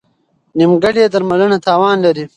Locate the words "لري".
2.05-2.25